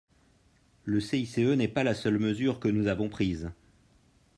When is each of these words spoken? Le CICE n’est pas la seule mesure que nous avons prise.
Le 0.83 0.99
CICE 0.99 1.37
n’est 1.37 1.67
pas 1.67 1.83
la 1.83 1.93
seule 1.93 2.17
mesure 2.17 2.59
que 2.59 2.67
nous 2.67 2.87
avons 2.87 3.07
prise. 3.07 3.51